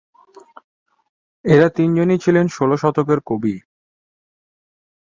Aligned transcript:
এঁরা 1.45 1.67
তিনজনই 1.69 2.17
ছিলেন 2.17 2.45
ষোল 2.47 2.71
শতকের 2.75 3.19
কবি। 3.25 3.55